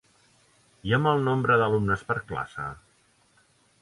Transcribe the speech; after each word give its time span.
I 0.91 0.95
amb 0.97 1.11
el 1.11 1.21
nombre 1.29 1.57
d’alumnes 1.63 2.07
per 2.11 2.17
classe? 2.33 2.67